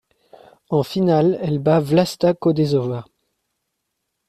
En 0.71 0.81
finale, 0.81 1.37
elle 1.43 1.59
bat 1.59 1.79
Vlasta 1.79 2.33
Kodesova. 2.33 3.05